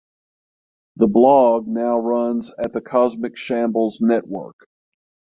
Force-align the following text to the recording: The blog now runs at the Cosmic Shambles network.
The 0.95 1.07
blog 1.07 1.67
now 1.67 1.99
runs 1.99 2.49
at 2.57 2.73
the 2.73 2.81
Cosmic 2.81 3.37
Shambles 3.37 4.01
network. 4.01 4.65